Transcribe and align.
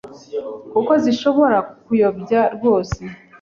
kuko 0.71 0.91
zishobora 1.03 1.57
kukuyobya 1.67 2.41
rwose. 2.55 2.99